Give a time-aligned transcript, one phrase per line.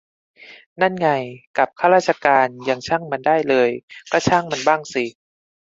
[0.81, 1.09] นั่นไง
[1.57, 3.69] กับข้าราชการยังช่างมันได้เลย
[4.11, 5.05] ก็ช่างมันบ้างสิ